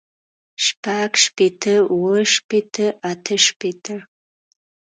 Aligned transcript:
شپږ 0.65 1.11
شپېته 1.23 1.75
اووه 1.93 2.19
شپېته 2.33 2.87
اتۀ 3.11 3.35
شپېته 3.45 3.95